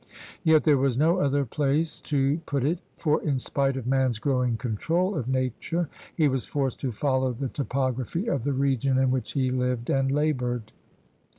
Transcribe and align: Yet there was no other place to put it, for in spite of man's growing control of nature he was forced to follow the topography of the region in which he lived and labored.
Yet 0.43 0.63
there 0.63 0.79
was 0.79 0.97
no 0.97 1.19
other 1.19 1.45
place 1.45 1.99
to 2.05 2.39
put 2.47 2.63
it, 2.63 2.79
for 2.97 3.21
in 3.21 3.37
spite 3.37 3.77
of 3.77 3.85
man's 3.85 4.17
growing 4.17 4.57
control 4.57 5.13
of 5.13 5.27
nature 5.27 5.89
he 6.15 6.27
was 6.27 6.43
forced 6.47 6.79
to 6.79 6.91
follow 6.91 7.33
the 7.33 7.49
topography 7.49 8.27
of 8.27 8.43
the 8.43 8.53
region 8.53 8.97
in 8.97 9.11
which 9.11 9.33
he 9.33 9.51
lived 9.51 9.91
and 9.91 10.11
labored. 10.11 10.71